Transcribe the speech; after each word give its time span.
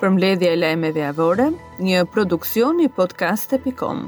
për 0.00 0.10
mbledhje 0.14 0.48
e 0.48 0.56
lajmeve 0.56 1.00
javore, 1.04 1.50
një 1.84 2.06
produksion 2.14 2.80
i 2.80 2.88
podcast.com. 2.96 4.06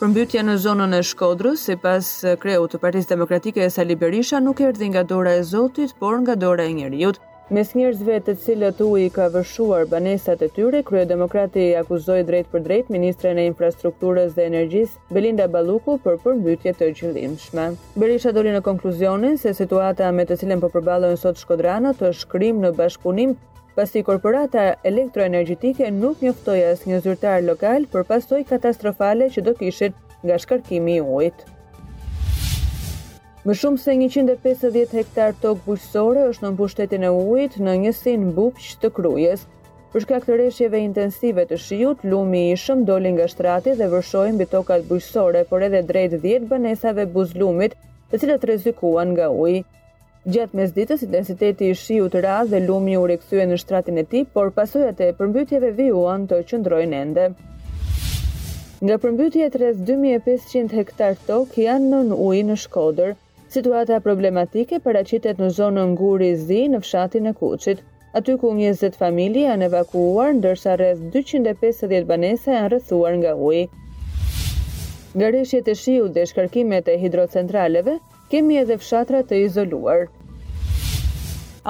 Përmbytja 0.00 0.42
në 0.42 0.56
zonën 0.58 0.96
e 0.98 1.02
Shkodrës, 1.06 1.62
sipas 1.68 2.08
kreut 2.42 2.72
të 2.74 2.80
Partisë 2.82 3.12
Demokratike 3.12 3.62
e 3.62 3.68
Sali 3.70 3.94
Berisha, 3.94 4.40
nuk 4.42 4.60
erdhi 4.66 4.88
nga 4.90 5.04
dora 5.06 5.36
e 5.38 5.44
Zotit, 5.46 5.94
por 6.02 6.18
nga 6.24 6.34
dora 6.34 6.64
e 6.66 6.72
njeriu. 6.74 7.14
Mes 7.54 7.70
njerëzve 7.76 8.16
të 8.26 8.32
cilët 8.42 8.78
u 8.82 8.86
i 8.98 9.10
ka 9.14 9.26
vëshuar 9.30 9.84
banesat 9.90 10.42
e 10.42 10.48
tyre, 10.56 10.80
Krye 10.88 11.04
Demokrati 11.10 11.66
akuzoi 11.76 12.22
drejt 12.26 12.48
për 12.50 12.64
drejt 12.66 12.90
Ministren 12.94 13.38
e 13.38 13.44
Infrastrukturës 13.50 14.32
dhe 14.38 14.46
Energjisë, 14.48 14.96
Belinda 15.12 15.46
Balluku, 15.52 15.98
për 16.02 16.16
përmbytje 16.24 16.74
të 16.80 16.90
gjillimshme. 16.96 17.68
Berisha 17.94 18.32
doli 18.32 18.54
në 18.56 18.62
konkluzionin 18.66 19.38
se 19.42 19.54
situata 19.58 20.10
me 20.16 20.24
të 20.26 20.40
cilën 20.42 20.64
po 20.64 20.72
përballen 20.74 21.18
sot 21.20 21.38
shkodranët 21.44 22.02
është 22.10 22.30
krim 22.34 22.62
në 22.64 22.72
bashkëpunim 22.80 23.36
pasi 23.74 24.02
korporata 24.04 24.64
elektroenergjitike 24.88 25.88
nuk 25.96 26.20
njoftoi 26.24 26.58
një 26.88 26.98
zyrtar 27.06 27.40
lokal 27.46 27.86
për 27.94 28.04
pasojë 28.10 28.44
katastrofale 28.50 29.30
që 29.32 29.44
do 29.46 29.54
kishit 29.60 29.96
nga 30.28 30.36
shkarkimi 30.42 30.98
i 30.98 31.04
ujit. 31.16 31.46
Më 33.46 33.56
shumë 33.58 33.80
se 33.82 33.94
150 33.98 34.98
hektar 34.98 35.32
tokë 35.42 35.64
bujësore 35.64 36.26
është 36.30 36.44
në 36.44 36.52
mbushtetin 36.56 37.08
e 37.08 37.14
ujit 37.16 37.56
në 37.64 37.76
njësin 37.86 38.28
bupq 38.36 38.68
të 38.82 38.92
krujes. 39.00 39.46
Për 39.92 40.04
shkak 40.04 40.22
të 40.24 40.36
rreshjeve 40.38 40.78
intensive 40.80 41.42
të 41.48 41.58
shiut, 41.64 42.04
lumi 42.04 42.44
i 42.52 42.56
shëm 42.60 42.84
doli 42.88 43.10
nga 43.16 43.26
shtrati 43.28 43.74
dhe 43.76 43.88
vërshoi 43.92 44.32
mbi 44.36 44.46
tokat 44.52 44.86
por 45.50 45.64
edhe 45.68 45.82
drejt 45.88 46.14
10 46.22 46.46
banesave 46.48 47.04
buzlumit, 47.16 47.74
të 48.10 48.20
cilat 48.22 48.44
rrezikuan 48.44 49.12
nga 49.16 49.28
uji. 49.30 49.64
Gjatë 50.24 50.54
mes 50.56 50.70
ditës, 50.74 51.00
intensiteti 51.04 51.68
i 51.68 51.74
shiut 51.78 52.12
të 52.14 52.20
razë 52.24 52.52
dhe 52.54 52.58
lumi 52.68 52.92
u 52.98 53.06
rikthye 53.10 53.42
në 53.52 53.56
shtratin 53.62 53.96
e 53.98 54.02
tij, 54.10 54.20
por 54.36 54.52
pasojat 54.58 55.00
e 55.02 55.08
përmbytjeve 55.20 55.70
vijuan 55.80 56.26
të 56.30 56.36
qëndrojnë 56.50 57.00
ende. 57.06 57.24
Nga 58.86 58.98
përmbytjet 59.04 59.56
rreth 59.62 59.80
2500 59.88 60.76
hektar 60.78 61.16
tokë 61.30 61.64
janë 61.64 61.90
nën 61.96 62.14
ujë 62.28 62.44
në 62.52 62.58
Shkodër. 62.66 63.16
Situata 63.56 63.98
problematike 64.04 64.78
paraqitet 64.86 65.42
në 65.42 65.50
zonën 65.58 65.96
Guri 66.02 66.30
i 66.36 66.38
Zi 66.46 66.60
në 66.70 66.78
fshatin 66.86 67.26
e 67.32 67.34
Kuçit, 67.42 67.82
aty 68.20 68.38
ku 68.44 68.54
20 68.62 68.94
familje 69.02 69.44
janë 69.48 69.68
evakuuar 69.72 70.32
ndërsa 70.38 70.78
rreth 70.78 71.02
250 71.18 72.06
banesa 72.12 72.54
janë 72.60 72.70
rrethuar 72.76 73.18
nga 73.24 73.34
uji. 73.50 73.66
Gërëshjet 75.24 75.74
e 75.74 75.78
shiut 75.84 76.14
dhe 76.14 76.28
shkarkimet 76.30 76.86
e 76.94 77.00
hidrocentraleve 77.02 77.98
kemi 78.32 78.56
edhe 78.62 78.76
fshatra 78.80 79.18
të 79.28 79.38
izoluar. 79.46 80.06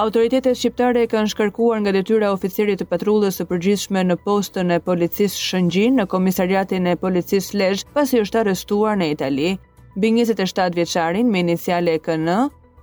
Autoritetet 0.03 0.55
shqiptare 0.57 1.01
e 1.05 1.07
kanë 1.11 1.29
shkarkuar 1.35 1.81
nga 1.83 1.91
detyra 1.93 2.29
oficirit 2.33 2.79
të 2.81 2.87
patrullës 2.89 3.35
së 3.37 3.45
përgjithshme 3.51 4.01
në 4.07 4.15
postën 4.23 4.71
e 4.73 4.77
policisë 4.87 5.41
Shëngjin 5.49 5.99
në 5.99 6.05
komisariatin 6.13 6.87
e 6.89 6.95
policisë 7.03 7.59
Lezh, 7.59 7.83
pasi 7.97 8.21
është 8.23 8.39
arrestuar 8.45 8.95
në 8.97 9.11
Itali. 9.13 9.49
Mbi 9.97 10.13
27 10.23 10.77
vjeçarin 10.79 11.29
me 11.35 11.43
iniciale 11.45 11.97
KN, 12.01 12.31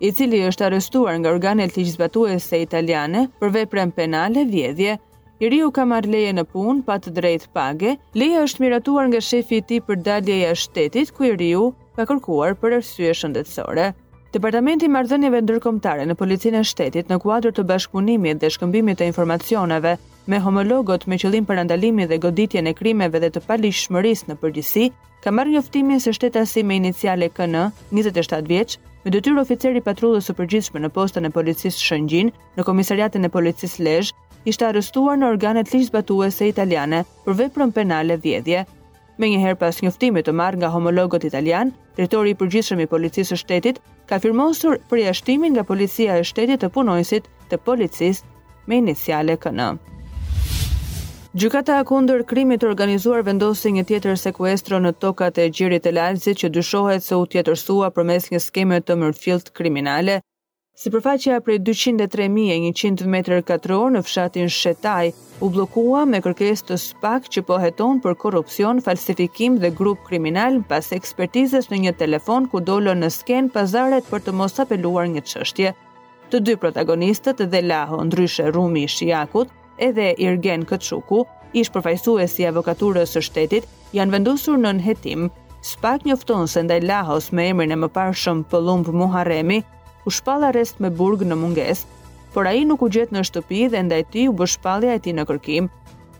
i 0.07 0.13
cili 0.17 0.43
është 0.51 0.69
arrestuar 0.69 1.17
nga 1.19 1.33
organet 1.35 1.77
ligjzbatuese 1.81 2.61
italiane 2.63 3.25
për 3.41 3.57
veprën 3.57 3.91
penale 3.97 4.45
vjedhje, 4.55 4.97
i 5.41 5.49
riu 5.49 5.71
ka 5.73 5.83
marrë 5.89 6.13
leje 6.13 6.33
në 6.37 6.43
punë 6.53 6.85
pa 6.85 6.99
të 7.01 7.15
drejtë 7.17 7.49
page. 7.57 7.97
Leja 8.15 8.45
është 8.47 8.63
miratuar 8.67 9.09
nga 9.09 9.21
shefi 9.25 9.59
i 9.59 9.63
ti 9.65 9.79
tij 9.81 9.87
për 9.89 10.03
dalje 10.07 10.37
jashtë 10.45 10.69
shtetit, 10.69 11.13
ku 11.17 11.25
i 11.31 11.37
riu 11.43 11.71
ka 12.01 12.07
kërkuar 12.09 12.55
për 12.57 12.79
arsye 12.79 13.11
shëndetësore. 13.15 13.89
Departamenti 14.33 14.87
i 14.87 14.91
Marrëdhënieve 14.95 15.41
Ndërkombëtare 15.45 16.05
në 16.07 16.15
Policinë 16.17 16.61
e 16.61 16.65
Shtetit 16.69 17.09
në 17.11 17.17
kuadër 17.25 17.53
të 17.53 17.65
bashkëpunimit 17.67 18.39
dhe 18.41 18.51
shkëmbimit 18.55 19.01
të 19.01 19.09
informacioneve 19.11 19.97
me 20.31 20.39
homologët 20.45 21.07
me 21.11 21.19
qëllim 21.19 21.49
për 21.49 21.59
ndalimin 21.67 22.09
dhe 22.09 22.21
goditjen 22.23 22.71
e 22.71 22.75
krimeve 22.79 23.21
dhe 23.25 23.33
të 23.35 23.43
paligjshmërisë 23.51 24.31
në 24.31 24.39
përgjithësi, 24.45 24.87
ka 25.25 25.35
marrë 25.35 25.57
njoftimin 25.57 26.01
se 26.01 26.15
shtetasi 26.17 26.63
me 26.65 26.79
iniciale 26.79 27.29
KN, 27.35 27.59
27 27.91 28.47
vjeç, 28.49 28.79
me 29.05 29.11
detyrë 29.13 29.43
oficer 29.43 29.77
i 29.77 29.85
patrullës 29.91 30.31
së 30.31 30.37
përgjithshme 30.39 30.81
në 30.87 30.93
postën 30.95 31.27
e 31.29 31.35
policisë 31.35 31.83
Shëngjin, 31.89 32.31
në 32.57 32.69
komisariatin 32.71 33.27
e 33.27 33.35
policisë 33.35 33.83
Lezhë, 33.83 34.15
ishte 34.49 34.65
arrestuar 34.71 35.19
në 35.21 35.35
organet 35.35 35.73
ligjzbatuese 35.75 36.47
italiane 36.55 37.03
për 37.27 37.41
veprën 37.45 37.75
penale 37.77 38.17
vjedhje. 38.17 38.65
Me 39.21 39.29
njëherë 39.29 39.59
pas 39.61 39.77
njoftimit 39.85 40.25
të 40.27 40.33
marrë 40.33 40.59
nga 40.63 40.69
homologot 40.73 41.25
italian, 41.29 41.75
tretori 41.97 42.31
i 42.33 42.37
përgjithshëm 42.43 42.81
i 42.81 42.89
policisë 42.89 43.37
shtetit 43.37 43.81
ka 44.09 44.17
firmosur 44.25 44.79
për 44.89 45.03
jashtimin 45.03 45.53
nga 45.53 45.65
policia 45.69 46.15
e 46.17 46.23
shtetit 46.31 46.63
të 46.63 46.71
punojësit 46.77 47.27
të 47.51 47.59
policisë 47.67 48.25
me 48.71 48.79
iniciale 48.81 49.37
kënë. 49.43 49.67
Gjukata 51.37 51.77
akundër 51.83 52.25
krimit 52.33 52.65
të 52.65 52.71
organizuar 52.73 53.21
vendosi 53.29 53.75
një 53.77 53.85
tjetër 53.91 54.17
sekuestro 54.25 54.81
në 54.81 54.95
tokat 55.05 55.37
e 55.45 55.51
gjirit 55.53 55.85
e 55.87 55.93
Lalzit 55.99 56.41
që 56.41 56.53
dyshohet 56.57 57.05
se 57.05 57.21
u 57.21 57.27
tjetër 57.31 57.61
sua 57.67 57.93
për 57.95 58.09
mes 58.15 58.33
një 58.33 58.41
skeme 58.49 58.81
të 58.81 58.97
mërfilt 59.05 59.53
kriminale. 59.61 60.23
Si 60.81 60.89
përfaqja 60.97 61.43
prej 61.45 61.61
203.100 61.69 63.11
m2 63.13 63.93
në 63.99 64.07
fshatin 64.09 64.49
Shetaj, 64.51 65.13
u 65.41 65.49
blokua 65.49 66.03
me 66.09 66.19
kërkes 66.21 66.61
të 66.69 66.77
spak 66.81 67.29
që 67.33 67.43
po 67.49 67.57
heton 67.63 68.01
për 68.05 68.15
korupcion, 68.23 68.81
falsifikim 68.85 69.55
dhe 69.63 69.71
grup 69.79 70.03
kriminal 70.09 70.59
pas 70.69 70.91
ekspertizës 70.97 71.71
në 71.71 71.79
një 71.87 71.93
telefon 72.03 72.45
ku 72.53 72.61
dollo 72.61 72.93
në 72.97 73.09
sken 73.15 73.49
pazaret 73.55 74.09
për 74.11 74.21
të 74.27 74.35
mos 74.37 74.59
apeluar 74.65 75.09
një 75.13 75.23
qështje. 75.31 75.73
Të 76.31 76.41
dy 76.47 76.57
protagonistët 76.63 77.41
dhe 77.53 77.63
Laho, 77.65 78.03
ndryshe 78.11 78.51
Rumi 78.53 78.85
Shiakut, 78.89 79.49
edhe 79.87 80.11
Irgen 80.27 80.67
Këtshuku, 80.69 81.23
ish 81.57 81.73
përfajsue 81.75 82.27
si 82.29 82.45
avokaturës 82.51 83.17
së 83.17 83.25
shtetit, 83.31 83.71
janë 83.97 84.17
vendosur 84.19 84.61
në 84.61 84.75
nëhetim. 84.83 85.31
Spak 85.73 86.05
njofton 86.07 86.47
se 86.49 86.61
ndaj 86.69 86.83
Lahos 86.85 87.33
me 87.37 87.49
emrin 87.53 87.73
e 87.75 87.81
më 87.81 87.89
parë 87.97 88.17
shumë 88.25 88.45
pëllumb 88.53 88.93
Muharemi, 89.01 89.63
u 90.07 90.11
shpala 90.13 90.53
rest 90.57 90.79
me 90.81 90.93
burg 91.01 91.25
në 91.29 91.37
mungesë, 91.41 91.89
por 92.33 92.47
ai 92.47 92.63
nuk 92.69 92.85
u 92.87 92.89
gjet 92.93 93.11
në 93.15 93.25
shtëpi 93.27 93.59
dhe 93.73 93.81
ndaj 93.89 94.03
tij 94.13 94.29
u 94.31 94.37
bë 94.39 94.47
shpallja 94.55 94.95
e 94.97 95.03
tij 95.05 95.15
në 95.19 95.25
kërkim. 95.31 95.67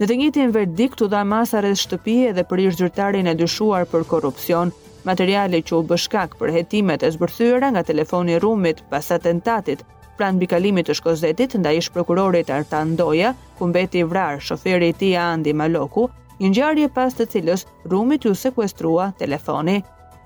Në 0.01 0.07
të 0.09 0.17
njëjtin 0.19 0.55
verdik 0.57 0.95
të 0.97 1.09
dha 1.13 1.21
masa 1.33 1.61
rreth 1.63 1.79
shtëpie 1.85 2.31
edhe 2.33 2.45
për 2.51 2.63
zyrtarin 2.77 3.29
e 3.31 3.35
dyshuar 3.41 3.85
për 3.93 4.07
korrupsion, 4.13 4.73
materiale 5.07 5.61
që 5.63 5.77
u 5.79 5.83
bë 5.89 5.99
shkak 6.07 6.35
për 6.41 6.53
hetimet 6.57 7.03
e 7.05 7.13
zbërthyra 7.15 7.71
nga 7.75 7.83
telefoni 7.91 8.39
rrumit 8.41 8.83
pas 8.91 9.13
atentatit 9.17 9.85
pranë 10.19 10.41
bikalimit 10.43 10.85
të 10.89 10.95
Shkozetit 10.99 11.55
ndaj 11.61 11.79
ishë 11.81 11.93
prokurorit 11.95 12.51
Artan 12.53 12.93
Doja, 12.99 13.31
ku 13.57 13.69
mbeti 13.71 14.03
i 14.03 14.09
vrar 14.11 14.37
shoferi 14.41 14.91
i 14.91 14.93
tij 15.01 15.15
Andi 15.17 15.55
Maloku, 15.57 16.09
një 16.43 16.51
ngjarje 16.53 16.91
pas 16.93 17.15
të 17.17 17.25
cilës 17.33 17.65
rrumit 17.89 18.27
ju 18.29 18.35
sekuestrua 18.37 19.13
telefoni 19.21 19.79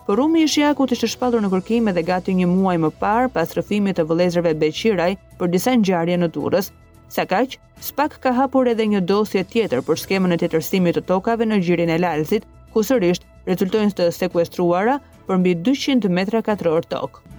por 0.06 0.16
rumi 0.20 0.42
i 0.44 0.48
shjakut 0.54 0.92
ishte 0.92 1.08
shpallur 1.08 1.40
në 1.42 1.48
kërkime 1.52 1.92
dhe 1.96 2.02
gati 2.08 2.34
një 2.38 2.48
muaj 2.50 2.74
më 2.82 2.90
parë 3.00 3.30
pas 3.36 3.54
rrëfimit 3.56 3.96
të 3.98 4.04
vëllezërve 4.10 4.52
Beqiraj 4.62 5.10
për 5.40 5.52
disa 5.54 5.72
ngjarje 5.80 6.18
në 6.20 6.28
Durrës. 6.36 6.68
Sa 7.14 7.24
kaq, 7.32 7.56
SPAK 7.88 8.18
ka 8.26 8.34
hapur 8.38 8.68
edhe 8.72 8.84
një 8.92 9.00
dosje 9.08 9.44
tjetër 9.54 9.84
për 9.88 10.02
skemën 10.04 10.36
e 10.36 10.40
tetërsimit 10.44 10.98
të 10.98 11.06
tokave 11.08 11.48
në 11.48 11.62
gjirin 11.64 11.94
e 11.96 12.00
Lalzit, 12.04 12.44
ku 12.74 12.84
sërish 12.84 13.22
rezultojnë 13.48 13.96
të 13.96 14.10
sekuestruara 14.18 14.98
për 15.28 15.40
mbi 15.40 15.56
200 15.70 16.10
metra 16.18 16.42
katror 16.44 16.84
tokë. 16.92 17.33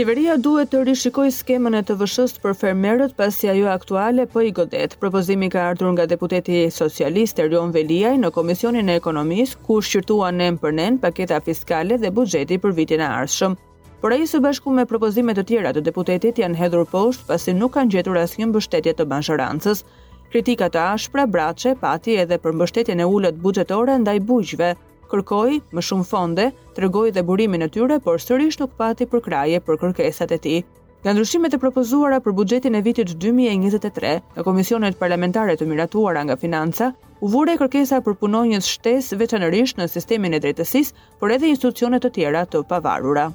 Qeveria 0.00 0.34
duhet 0.40 0.70
të 0.72 0.78
rishikoj 0.88 1.26
skemën 1.38 1.74
e 1.76 1.80
të 1.88 1.92
vëshës 2.00 2.32
për 2.44 2.54
fermerët 2.60 3.10
pasi 3.18 3.50
ajo 3.52 3.66
aktuale 3.68 4.24
për 4.24 4.32
po 4.32 4.44
i 4.48 4.52
godet. 4.58 4.94
Propozimi 5.02 5.50
ka 5.52 5.66
ardhur 5.72 5.90
nga 5.92 6.06
deputeti 6.12 6.62
socialist 6.78 7.42
e 7.42 7.46
Rion 7.50 7.74
Veliaj 7.74 8.14
në 8.22 8.30
Komisionin 8.38 8.88
e 8.88 8.96
Ekonomisë, 9.00 9.58
ku 9.66 9.76
shqirtua 9.84 10.30
në 10.38 10.46
përnen 10.62 10.96
paketa 11.04 11.42
fiskale 11.44 12.00
dhe 12.00 12.14
bugjeti 12.18 12.56
për 12.62 12.72
vitin 12.78 13.04
e 13.04 13.10
arshëm. 13.20 13.58
Por 14.00 14.14
ai 14.16 14.24
së 14.32 14.40
bashku 14.46 14.72
me 14.72 14.86
propozimet 14.88 15.36
të 15.36 15.44
tjera 15.52 15.74
të 15.76 15.84
deputetit 15.90 16.40
janë 16.40 16.62
hedhur 16.62 16.88
poshtë 16.94 17.28
pasi 17.34 17.58
nuk 17.60 17.76
kanë 17.76 17.96
gjetur 17.98 18.22
asnjë 18.24 18.48
mbështetje 18.54 18.94
të 19.02 19.08
bashkërancës. 19.12 19.84
Kritika 20.32 20.72
të 20.72 20.86
ashpra 20.94 21.26
braçe 21.28 21.76
pati 21.84 22.16
edhe 22.24 22.40
për 22.40 22.56
mbështetjen 22.56 23.04
e 23.04 23.12
ulët 23.18 23.42
buxhetore 23.44 24.00
ndaj 24.04 24.16
bujqve 24.32 24.72
kërkoi 25.10 25.58
më 25.74 25.82
shumë 25.86 26.06
fonde, 26.06 26.48
tregoi 26.76 27.10
dhe 27.14 27.24
burimin 27.26 27.66
e 27.66 27.70
tyre, 27.74 27.98
por 28.04 28.20
sërish 28.22 28.60
nuk 28.62 28.76
pati 28.78 29.08
për 29.10 29.24
kraje 29.26 29.60
për 29.66 29.80
kërkesat 29.82 30.34
e 30.34 30.38
tij. 30.44 30.60
Nga 31.02 31.14
ndryshimet 31.16 31.54
e 31.56 31.60
propozuara 31.60 32.18
për 32.20 32.34
buxhetin 32.36 32.76
e 32.76 32.82
vitit 32.84 33.10
2023, 33.16 34.14
në 34.36 34.44
komisionet 34.44 34.98
parlamentare 35.00 35.54
të 35.56 35.66
miratuara 35.70 36.22
nga 36.28 36.36
financa, 36.40 36.90
u 37.24 37.30
vure 37.32 37.54
kërkesa 37.60 38.02
për 38.04 38.18
punonjës 38.20 38.68
shtes 38.74 39.08
veçanërisht 39.20 39.80
në 39.80 39.88
sistemin 39.88 40.36
e 40.36 40.42
drejtësisë, 40.44 41.16
por 41.20 41.32
edhe 41.32 41.48
institucione 41.48 42.00
të 42.00 42.12
tjera 42.18 42.44
të 42.48 42.62
pavarura. 42.68 43.30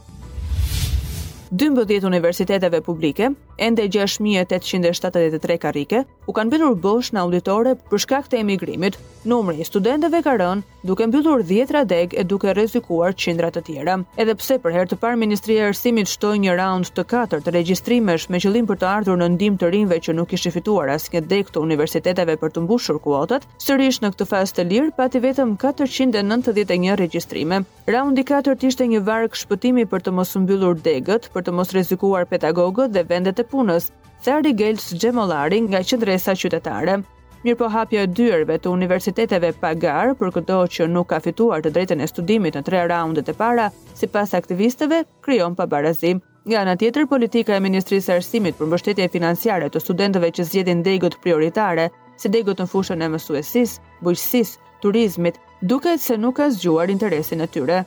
12 1.56 2.06
universiteteve 2.10 2.82
publike 2.86 3.32
ende 3.58 3.88
6873 3.88 5.58
karike, 5.62 6.04
u 6.28 6.34
kanë 6.36 6.54
bëllur 6.56 6.76
bosh 6.82 7.12
në 7.16 7.22
auditore 7.22 7.76
për 7.90 8.02
shkak 8.06 8.28
të 8.32 8.40
emigrimit. 8.42 8.96
Numri 9.26 9.62
i 9.64 9.68
studentëve 9.68 10.20
ka 10.26 10.36
rënë 10.40 10.82
duke 10.86 11.08
mbyllur 11.10 11.42
10 11.50 11.72
radeg 11.78 12.14
e 12.18 12.24
duke 12.30 12.52
rrezikuar 12.54 13.16
qindrat 13.18 13.56
të 13.58 13.64
tjera. 13.70 13.96
Edhe 14.22 14.36
pse 14.38 14.58
për 14.62 14.76
herë 14.76 14.92
të 14.92 15.00
parë 15.02 15.18
Ministria 15.22 15.66
e 15.66 15.70
Arsimit 15.72 16.12
shtoi 16.12 16.38
një 16.44 16.58
raund 16.60 16.92
të 16.96 17.06
katërt 17.12 17.48
të 17.48 17.54
regjistrimesh 17.56 18.28
me 18.30 18.42
qëllim 18.44 18.68
për 18.70 18.80
të 18.84 18.90
ardhur 18.92 19.18
në 19.22 19.32
ndihmë 19.38 19.60
të 19.64 19.72
rinve 19.74 19.98
që 20.08 20.16
nuk 20.20 20.30
kishin 20.34 20.54
fituar 20.54 20.92
asnjë 20.94 21.24
dek 21.32 21.50
të 21.56 21.64
universiteteve 21.64 22.36
për 22.42 22.54
të 22.56 22.66
mbushur 22.66 23.00
kuotat, 23.02 23.48
sërish 23.64 24.02
në 24.04 24.14
këtë 24.14 24.30
fazë 24.34 24.60
të 24.60 24.68
lirë 24.72 24.94
pati 25.00 25.22
vetëm 25.24 25.56
491 25.64 26.98
regjistrime. 27.02 27.64
Raundi 27.88 28.22
i 28.22 28.28
katërt 28.30 28.64
ishte 28.66 28.86
një 28.90 29.02
varg 29.06 29.38
shpëtimi 29.38 29.86
për 29.90 30.06
të 30.06 30.14
mos 30.18 30.34
mbyllur 30.38 30.78
degët, 30.86 31.30
për 31.34 31.46
të 31.46 31.54
mos 31.54 31.74
rrezikuar 31.74 32.26
pedagogët 32.30 32.94
dhe 32.94 33.06
vendet 33.10 33.42
e 33.42 33.45
punës, 33.52 33.90
Thardi 34.26 34.54
Gels 34.60 34.90
Gjemolari 35.02 35.60
nga 35.68 35.82
qëndresa 35.88 36.34
qytetare. 36.42 37.00
Mirë 37.46 37.58
po 37.60 37.68
hapja 37.70 38.02
e 38.06 38.10
dyërve 38.18 38.56
të 38.62 38.72
universiteteve 38.74 39.52
pagar 39.62 40.14
për 40.20 40.32
këto 40.40 40.62
që 40.76 40.88
nuk 40.94 41.12
ka 41.12 41.20
fituar 41.26 41.62
të 41.62 41.72
drejten 41.76 42.02
e 42.02 42.08
studimit 42.10 42.56
në 42.58 42.64
tre 42.70 42.80
raundet 42.90 43.30
e 43.30 43.36
para, 43.38 43.68
si 43.94 44.10
pas 44.10 44.34
aktivisteve, 44.40 45.04
kryon 45.26 45.54
pa 45.58 45.68
barazim. 45.70 46.24
Nga 46.50 46.64
në 46.68 46.74
tjetër, 46.82 47.06
politika 47.10 47.56
e 47.58 47.62
Ministrisë 47.62 48.16
Arsimit 48.18 48.58
për 48.58 48.70
mbështetje 48.72 49.08
financiare 49.14 49.70
të 49.74 49.82
studentëve 49.82 50.32
që 50.38 50.46
zjedin 50.50 50.82
degut 50.86 51.18
prioritare, 51.24 51.92
si 52.22 52.30
degut 52.34 52.62
në 52.62 52.68
fushën 52.72 53.06
e 53.06 53.12
mësuesis, 53.14 53.78
bëjqësis, 54.06 54.56
turizmit, 54.82 55.38
duket 55.66 56.02
se 56.02 56.18
nuk 56.22 56.40
ka 56.42 56.50
zgjuar 56.54 56.94
interesin 56.94 57.46
e 57.46 57.50
tyre. 57.58 57.84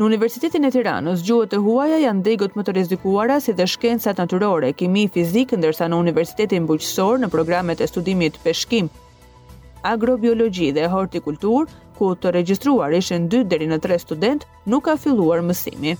Në 0.00 0.06
Universitetin 0.06 0.64
e 0.64 0.70
Tiranës, 0.72 1.20
gjuhët 1.20 1.52
e 1.52 1.58
huaja 1.60 1.98
janë 2.00 2.22
degët 2.24 2.54
më 2.56 2.62
të 2.64 2.72
rizikuara 2.78 3.34
si 3.44 3.52
dhe 3.52 3.66
shkencat 3.68 4.22
natyrore, 4.22 4.70
kimi, 4.78 5.02
fizikë, 5.12 5.58
ndërsa 5.60 5.84
në 5.92 5.98
Universitetin 6.00 6.64
Bujqësor 6.70 7.18
në 7.20 7.28
programet 7.34 7.82
e 7.84 7.88
studimit 7.90 8.38
peshkim, 8.44 8.88
Agrobiologi 9.84 10.70
dhe 10.72 10.86
hortikultur, 10.88 11.68
ku 12.00 12.08
të 12.16 12.32
regjistruar 12.38 12.94
ishin 12.96 13.28
2 13.34 13.42
deri 13.52 13.68
në 13.68 13.80
3 13.84 14.00
student, 14.06 14.46
nuk 14.64 14.86
ka 14.88 14.94
filluar 15.04 15.42
mësimi. 15.44 15.92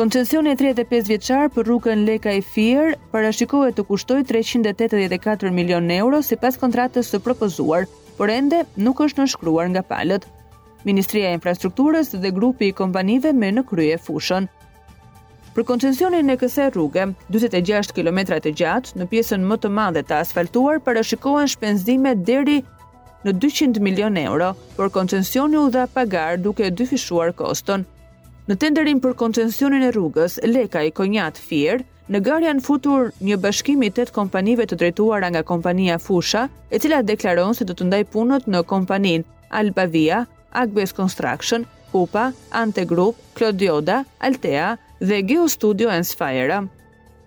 Koncesioni 0.00 0.56
i 0.56 0.60
35 0.64 1.12
vjeçar 1.12 1.52
për 1.52 1.68
rrugën 1.68 2.06
Leka 2.08 2.32
e 2.38 2.40
Fier 2.40 2.94
parashikohet 3.12 3.76
të 3.76 3.84
kushtoj 3.90 4.22
384 4.32 5.52
milion 5.52 5.92
euro 6.00 6.22
sipas 6.24 6.56
kontratës 6.56 7.12
së 7.12 7.20
propozuar, 7.26 7.84
por 8.16 8.32
ende 8.32 8.64
nuk 8.88 9.04
është 9.08 9.26
nënshkruar 9.26 9.68
nga 9.74 9.84
palët. 9.92 10.30
Ministria 10.84 11.28
e 11.30 11.34
Infrastrukturës 11.36 12.14
dhe 12.16 12.30
grupi 12.32 12.70
i 12.70 12.72
kompanive 12.72 13.32
me 13.36 13.50
në 13.52 13.64
krye 13.68 13.98
fushën. 14.00 14.46
Për 15.54 15.66
koncensionin 15.66 16.30
e 16.30 16.36
këse 16.40 16.68
rrugë, 16.72 17.06
26 17.34 17.90
km 17.96 18.20
të 18.40 18.52
gjatë, 18.62 18.94
në 18.96 19.06
pjesën 19.10 19.44
më 19.50 19.58
të 19.60 19.70
madhe 19.76 20.02
të 20.06 20.16
asfaltuar, 20.24 20.78
parashikohen 20.80 21.50
shpenzime 21.52 22.14
deri 22.16 22.60
në 23.26 23.34
200 23.42 23.80
milion 23.84 24.16
euro, 24.16 24.52
por 24.78 24.88
koncensioni 24.94 25.58
u 25.60 25.66
dha 25.74 25.84
pagar 25.92 26.38
duke 26.40 26.70
dyfishuar 26.70 27.34
koston. 27.36 27.84
Në 28.48 28.56
tenderin 28.62 29.02
për 29.04 29.12
koncensionin 29.20 29.84
e 29.86 29.90
rrugës, 29.92 30.38
Leka 30.46 30.80
i 30.88 30.94
Konjat 30.96 31.36
Fier, 31.38 31.84
në 32.10 32.22
gar 32.26 32.42
janë 32.42 32.64
futur 32.66 33.10
një 33.22 33.36
bashkim 33.42 33.82
i 33.86 33.90
8 33.92 34.14
kompanive 34.16 34.64
të 34.66 34.78
drejtuara 34.80 35.28
nga 35.34 35.42
kompania 35.46 35.98
Fusha, 36.02 36.46
e 36.72 36.78
cila 36.78 37.02
deklaron 37.02 37.54
se 37.54 37.66
do 37.68 37.76
të 37.76 37.86
ndaj 37.90 38.02
punët 38.14 38.48
në 38.50 38.64
kompanin 38.70 39.26
Albavia, 39.50 40.24
Agbes 40.54 40.92
Construction, 40.94 41.66
Kupa, 41.92 42.34
Ante 42.52 42.84
Group, 42.84 43.16
Klodioda, 43.34 44.04
Altea 44.20 44.76
dhe 45.00 45.22
Geo 45.22 45.46
Studio 45.48 45.88
and 45.88 46.04
Sfaira. 46.04 46.66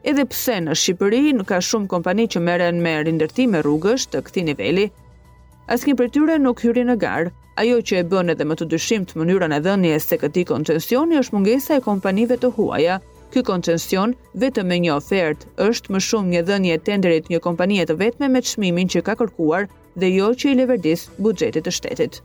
Edhe 0.04 0.26
pse 0.26 0.58
në 0.66 0.76
Shqipëri 0.76 1.32
nuk 1.38 1.48
ka 1.48 1.62
shumë 1.64 1.88
kompani 1.94 2.26
që 2.28 2.42
meren 2.44 2.82
me 2.84 2.96
rindërtime 3.08 3.62
rrugësht 3.64 4.12
të 4.12 4.22
këti 4.28 4.44
niveli, 4.50 4.90
Asnjë 5.72 5.94
prej 5.96 6.10
tyre 6.18 6.34
nuk 6.44 6.60
hyri 6.66 6.82
në 6.84 6.98
garë. 7.00 7.30
Ajo 7.62 7.78
që 7.88 8.00
e 8.02 8.06
bën 8.12 8.32
edhe 8.34 8.44
më 8.50 8.56
të 8.60 8.66
dyshimt 8.74 9.14
mënyrën 9.16 9.54
e 9.56 9.60
dhënies 9.64 10.08
së 10.10 10.18
këtij 10.24 10.46
koncesioni 10.50 11.16
është 11.22 11.36
mungesa 11.38 11.78
e 11.80 11.84
kompanive 11.86 12.36
të 12.42 12.50
huaja. 12.58 12.98
Ky 13.32 13.44
koncesion 13.48 14.18
vetëm 14.44 14.68
me 14.74 14.82
një 14.84 14.92
ofertë 14.98 15.54
është 15.70 15.96
më 15.96 16.04
shumë 16.10 16.32
një 16.36 16.42
dhënie 16.50 16.78
tenderit 16.90 17.32
një 17.32 17.40
kompanie 17.48 17.86
të 17.88 17.96
vetme 18.04 18.28
me 18.36 18.44
çmimin 18.50 18.92
që 18.92 19.06
ka 19.08 19.16
kërkuar 19.22 19.72
dhe 20.04 20.12
jo 20.18 20.34
që 20.44 20.52
i 20.52 20.60
leverdis 20.64 21.08
buxhetit 21.18 21.64
të 21.70 21.76
shtetit. 21.80 22.20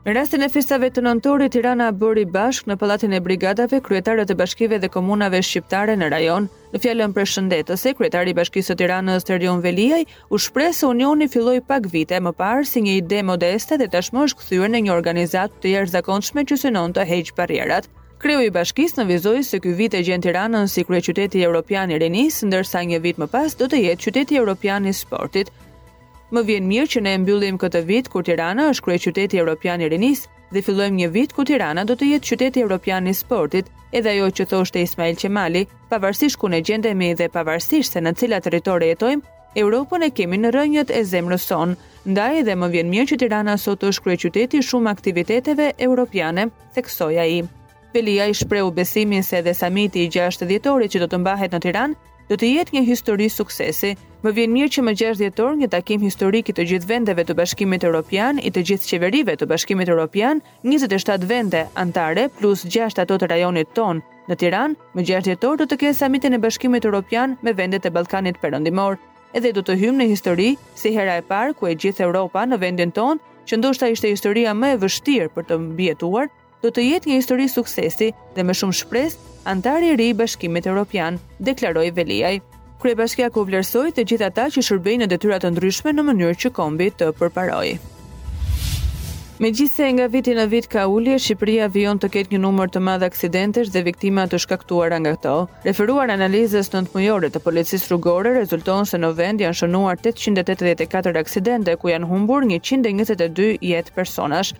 Në 0.00 0.14
rastin 0.16 0.40
e 0.40 0.46
festave 0.48 0.88
të 0.88 1.02
nëntori, 1.04 1.50
Tirana 1.52 1.90
bëri 1.92 2.22
bashk 2.32 2.70
në 2.70 2.76
palatin 2.80 3.12
e 3.12 3.18
brigadave, 3.20 3.82
kryetarët 3.84 4.30
të 4.32 4.36
bashkive 4.40 4.78
dhe 4.80 4.88
komunave 4.94 5.42
shqiptare 5.44 5.92
në 6.00 6.08
rajon. 6.14 6.46
Në 6.72 6.80
fjallën 6.80 7.12
për 7.12 7.74
e 7.90 7.92
kryetari 7.98 8.32
bashkisë 8.32 8.72
të 8.72 8.78
Tiranës 8.80 9.26
të 9.28 9.36
rion 9.42 9.60
Veliaj, 9.60 10.06
u 10.32 10.38
shpresë 10.40 10.78
se 10.78 10.86
unioni 10.94 11.28
filloj 11.28 11.58
pak 11.68 11.90
vite 11.92 12.16
më 12.20 12.32
parë 12.32 12.64
si 12.70 12.80
një 12.80 12.94
ide 13.02 13.20
modeste 13.32 13.76
dhe 13.76 13.90
tashmë 13.92 14.24
është 14.24 14.40
këthyre 14.40 14.68
në 14.72 14.78
një 14.86 14.92
organizat 14.96 15.60
të 15.60 15.74
jërë 15.76 15.92
zakonçme 15.98 16.46
që 16.48 16.56
synon 16.64 16.96
të 16.96 17.04
heqë 17.12 17.36
parjerat. 17.36 17.90
Kreu 18.24 18.40
i 18.44 18.50
bashkisë 18.56 19.02
në 19.02 19.08
vizoj 19.12 19.42
se 19.50 19.60
kjo 19.64 19.76
vit 19.76 19.92
e 19.92 20.00
gjenë 20.04 20.24
Tiranën 20.28 20.64
si 20.68 20.80
krye 20.88 21.04
qyteti 21.10 21.44
Europian 21.44 21.92
i 21.92 22.00
Renis, 22.00 22.40
ndërsa 22.48 22.82
një 22.88 23.04
vit 23.04 23.20
më 23.20 23.28
pas 23.36 23.52
do 23.60 23.68
të 23.68 23.84
jetë 23.84 24.06
qyteti 24.08 24.40
Europian 24.40 24.88
i 24.88 24.96
Sportit 25.04 25.52
më 26.34 26.42
vjen 26.46 26.66
mirë 26.70 26.90
që 26.92 27.00
ne 27.02 27.12
e 27.14 27.18
mbyllim 27.24 27.56
këtë 27.58 27.80
vit 27.88 28.08
kur 28.10 28.22
Tirana 28.26 28.68
është 28.70 28.84
krye 28.86 28.98
qyteti 29.04 29.40
evropian 29.42 29.82
i 29.82 29.88
rinis 29.90 30.24
dhe 30.54 30.62
fillojmë 30.66 31.00
një 31.02 31.08
vit 31.14 31.32
kur 31.34 31.46
Tirana 31.48 31.82
do 31.86 31.96
të 31.98 32.08
jetë 32.12 32.28
qyteti 32.28 32.62
evropian 32.62 33.06
i 33.10 33.14
sportit, 33.18 33.66
edhe 33.92 34.10
ajo 34.14 34.28
që 34.38 34.46
thoshte 34.50 34.82
Ismail 34.84 35.18
Qemali, 35.18 35.64
pavarësisht 35.90 36.38
ku 36.38 36.50
ne 36.52 36.60
gjendemi 36.62 37.12
dhe 37.18 37.26
pavarësisht 37.34 37.94
se 37.96 38.02
në 38.04 38.12
cila 38.18 38.38
territor 38.44 38.82
jetojmë, 38.86 39.22
Europën 39.60 40.06
e 40.06 40.10
kemi 40.14 40.38
në 40.38 40.52
rënjët 40.54 40.90
e 40.94 41.00
zemrës 41.12 41.48
sonë. 41.50 41.74
Ndaj 42.10 42.36
edhe 42.44 42.54
më 42.54 42.66
vjen 42.74 42.90
mirë 42.92 43.08
që 43.10 43.16
Tirana 43.24 43.56
sot 43.58 43.82
është 43.86 44.04
krye 44.04 44.18
qyteti 44.24 44.60
shumë 44.62 44.90
aktiviteteve 44.92 45.72
europiane, 45.86 46.46
theksoi 46.76 47.18
ai. 47.18 47.40
Velia 47.94 48.28
i 48.30 48.34
shprehu 48.38 48.70
besimin 48.70 49.26
se 49.26 49.40
edhe 49.42 49.54
samiti 49.58 50.06
i 50.06 50.12
60-torit 50.14 50.94
që 50.94 51.02
do 51.02 51.10
të 51.10 51.18
mbahet 51.18 51.54
në 51.54 51.60
Tiranë 51.66 51.98
do 52.30 52.38
të 52.38 52.46
jetë 52.54 52.76
një 52.76 52.82
histori 52.86 53.26
suksesi. 53.28 53.96
Më 54.22 54.30
vjen 54.36 54.52
mirë 54.54 54.68
që 54.74 54.82
më 54.86 54.92
gjesh 55.00 55.18
dhjetor 55.18 55.56
një 55.58 55.68
takim 55.72 56.00
historik 56.04 56.50
i 56.50 56.54
të 56.54 56.66
gjithë 56.70 56.86
vendeve 56.86 57.24
të 57.26 57.34
Bashkimit 57.34 57.82
Evropian, 57.88 58.38
i 58.38 58.50
të 58.54 58.62
gjithë 58.68 58.86
qeverive 58.92 59.34
të 59.40 59.48
Bashkimit 59.50 59.90
Evropian, 59.90 60.38
27 60.62 61.26
vende 61.26 61.64
antare 61.80 62.28
plus 62.38 62.62
6 62.70 63.00
ato 63.02 63.16
të 63.18 63.30
rajonit 63.32 63.72
ton 63.74 63.98
në 64.30 64.36
Tiranë, 64.44 64.78
më 64.94 65.06
gjesh 65.08 65.26
dhjetor 65.30 65.58
do 65.58 65.66
të 65.66 65.80
kenë 65.82 65.98
samitin 66.02 66.36
e 66.38 66.42
Bashkimit 66.44 66.86
Evropian 66.86 67.34
me 67.42 67.56
vendet 67.58 67.88
e 67.88 67.94
Ballkanit 67.94 68.38
Perëndimor, 68.44 69.00
edhe 69.34 69.50
do 69.56 69.64
të 69.66 69.78
hymë 69.82 70.02
në 70.04 70.10
histori 70.12 70.50
si 70.78 70.94
hera 70.94 71.16
e 71.18 71.26
parë 71.26 71.56
ku 71.58 71.66
e 71.66 71.74
gjithë 71.74 72.04
Europa 72.06 72.44
në 72.46 72.60
vendin 72.62 72.92
ton, 72.94 73.18
që 73.48 73.56
ndoshta 73.58 73.88
ishte 73.90 74.12
historia 74.14 74.52
më 74.54 74.74
e 74.76 74.80
vështirë 74.86 75.32
për 75.34 75.48
të 75.50 75.58
mbijetuar, 75.66 76.28
do 76.62 76.68
të 76.70 76.82
jetë 76.86 77.08
një 77.10 77.18
histori 77.20 77.46
suksesi 77.48 78.10
dhe 78.36 78.44
me 78.44 78.52
shumë 78.56 78.76
shpres, 78.82 79.14
antari 79.48 79.92
i 79.92 79.98
ri 79.98 80.08
i 80.12 80.16
bashkimit 80.16 80.66
Europian, 80.68 81.16
deklaroj 81.38 81.86
Veliaj. 81.96 82.34
Krye 82.82 82.96
bashkja 82.96 83.28
ku 83.32 83.44
vlerësoj 83.48 83.90
të 83.96 84.04
gjitha 84.08 84.28
ta 84.36 84.48
që 84.52 84.64
shërbejnë 84.68 85.04
në 85.06 85.10
detyra 85.14 85.38
të 85.40 85.54
ndryshme 85.54 85.94
në 85.96 86.04
mënyrë 86.10 86.36
që 86.44 86.52
kombi 86.58 86.90
të 87.00 87.10
përparoj. 87.20 87.70
Me 89.40 89.48
gjithse 89.56 89.86
nga 89.96 90.04
viti 90.12 90.34
në 90.36 90.44
vit 90.52 90.66
ka 90.68 90.82
ullje, 90.92 91.14
Shqipëria 91.16 91.70
vion 91.72 91.96
të 91.96 92.10
ketë 92.12 92.34
një 92.34 92.40
numër 92.42 92.72
të 92.74 92.80
madhe 92.84 93.08
aksidentesh 93.08 93.70
dhe 93.72 93.82
viktima 93.86 94.26
të 94.28 94.42
shkaktuara 94.44 94.98
nga 95.00 95.14
këto. 95.16 95.36
Referuar 95.64 96.12
analizës 96.12 96.68
në 96.74 96.82
të 96.84 96.92
mujore 96.98 97.30
të 97.32 97.40
policisë 97.46 97.88
rrugore, 97.88 98.34
rezulton 98.36 98.84
se 98.84 99.00
në 99.00 99.14
vend 99.16 99.40
janë 99.44 99.58
shënuar 99.62 99.96
884 100.04 101.16
aksidente, 101.24 101.78
ku 101.80 101.88
janë 101.88 102.08
humbur 102.12 102.44
122 102.52 103.54
jetë 103.64 103.96
personash. 103.96 104.52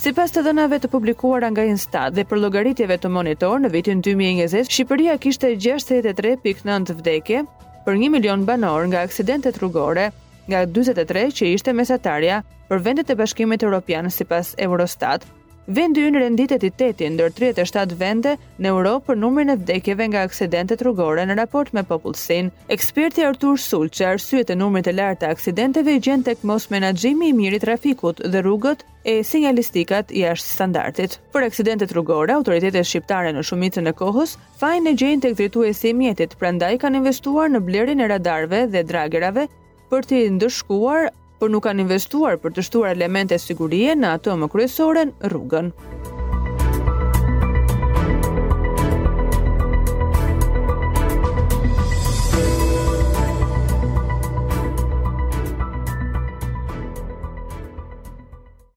Si 0.00 0.14
pas 0.16 0.32
të 0.32 0.40
dënave 0.46 0.78
të 0.80 0.88
publikuar 0.88 1.44
nga 1.52 1.64
Instat 1.68 2.14
dhe 2.16 2.22
për 2.28 2.38
logaritjeve 2.40 2.96
të 3.02 3.08
monitor 3.12 3.58
në 3.60 3.68
vitin 3.74 3.98
2020, 4.04 4.70
Shqipëria 4.72 5.18
kishte 5.20 5.50
63.9 5.64 6.94
vdekje 7.02 7.42
për 7.84 8.00
1 8.00 8.08
milion 8.14 8.46
banor 8.48 8.86
nga 8.88 9.02
aksidentet 9.04 9.58
rrugore, 9.60 10.06
nga 10.48 10.62
23 10.78 11.26
që 11.42 11.50
ishte 11.52 11.74
mesatarja 11.76 12.40
për 12.70 12.80
vendet 12.88 13.12
e 13.12 13.18
bashkimit 13.20 13.60
e 13.60 13.68
Europian 13.68 14.08
si 14.14 14.24
pas 14.24 14.54
Eurostat, 14.56 15.28
Vendi 15.68 16.00
ynë 16.08 16.20
renditet 16.22 16.62
i 16.64 16.70
teti 16.72 17.04
ndër 17.12 17.34
37 17.36 17.92
vende 18.00 18.32
në 18.64 18.70
Europë 18.70 19.02
për 19.10 19.18
numrin 19.20 19.52
e 19.52 19.56
vdekjeve 19.60 20.06
nga 20.08 20.22
aksidente 20.26 20.78
rrugore 20.80 21.26
në 21.28 21.36
raport 21.36 21.72
me 21.76 21.82
popullsinë. 21.84 22.48
Eksperti 22.72 23.26
Artur 23.28 23.58
Sul 23.60 23.90
që 23.92 24.06
arsyet 24.14 24.50
e 24.50 24.56
numrit 24.56 24.88
të 24.88 24.94
lartë 24.96 25.20
të 25.20 25.28
aksidenteve 25.36 25.98
gjen 26.02 26.24
tek 26.24 26.42
mos 26.48 26.70
menaxhimi 26.72 27.28
i 27.28 27.36
mirë 27.36 27.60
i 27.60 27.62
trafikut 27.66 28.24
dhe 28.32 28.40
rrugët 28.42 28.86
e 29.04 29.18
sinjalistikat 29.24 30.10
jashtë 30.16 30.48
standardit. 30.56 31.18
Për 31.34 31.46
aksidentet 31.50 31.92
rrugore, 31.92 32.32
autoritetet 32.40 32.88
shqiptare 32.88 33.30
në 33.36 33.44
shumicën 33.44 33.86
e 33.86 33.94
kohës 34.00 34.38
fajnë 34.64 34.90
e 34.96 34.98
gjejnë 35.04 35.24
tek 35.26 35.36
drejtuesi 35.38 35.92
i 35.92 35.94
mjetit, 36.00 36.38
prandaj 36.40 36.72
kanë 36.82 37.02
investuar 37.04 37.52
në 37.52 37.62
blerjen 37.68 38.00
e 38.00 38.08
radarëve 38.16 38.64
dhe 38.72 38.86
dragerave 38.90 39.46
për 39.92 40.06
të 40.08 40.24
ndëshkuar 40.38 41.10
Por 41.40 41.48
nuk 41.48 41.64
kanë 41.64 41.84
investuar 41.86 42.36
për 42.42 42.52
të 42.56 42.64
shtuar 42.68 42.92
elemente 42.96 43.38
sigurie 43.46 43.96
në 43.96 44.12
atë 44.18 44.38
më 44.44 44.52
kryesoren 44.56 45.16
rrugën. 45.32 45.74